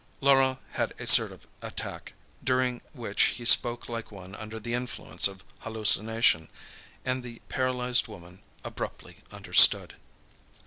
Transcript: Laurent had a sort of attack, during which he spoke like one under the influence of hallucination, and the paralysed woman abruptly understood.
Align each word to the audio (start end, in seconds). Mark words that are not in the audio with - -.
Laurent 0.19 0.57
had 0.71 0.95
a 0.99 1.05
sort 1.05 1.31
of 1.31 1.45
attack, 1.61 2.13
during 2.43 2.81
which 2.91 3.21
he 3.37 3.45
spoke 3.45 3.87
like 3.87 4.11
one 4.11 4.33
under 4.33 4.59
the 4.59 4.73
influence 4.73 5.27
of 5.27 5.43
hallucination, 5.59 6.49
and 7.05 7.21
the 7.21 7.39
paralysed 7.49 8.07
woman 8.07 8.41
abruptly 8.63 9.17
understood. 9.31 9.93